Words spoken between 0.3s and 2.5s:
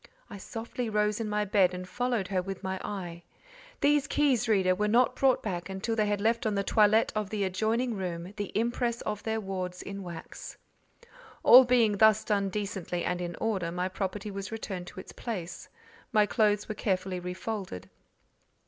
I softly rose in my bed and followed her